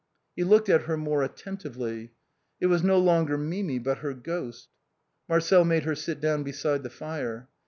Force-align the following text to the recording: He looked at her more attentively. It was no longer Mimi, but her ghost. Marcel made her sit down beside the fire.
He 0.35 0.43
looked 0.43 0.67
at 0.67 0.85
her 0.85 0.97
more 0.97 1.21
attentively. 1.21 2.13
It 2.59 2.65
was 2.65 2.81
no 2.81 2.97
longer 2.97 3.37
Mimi, 3.37 3.77
but 3.77 3.99
her 3.99 4.15
ghost. 4.15 4.67
Marcel 5.29 5.63
made 5.63 5.83
her 5.83 5.93
sit 5.93 6.19
down 6.19 6.41
beside 6.41 6.81
the 6.81 6.89
fire. 6.89 7.49